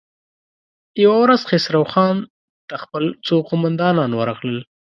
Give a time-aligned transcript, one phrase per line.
[1.03, 2.17] يوه ورځ خسرو خان
[2.69, 4.59] ته خپل څو قوماندان ورغلل.